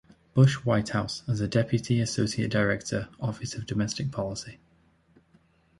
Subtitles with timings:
[0.33, 4.59] Bush White House as a Deputy Associate Director, Office of Domestic Policy.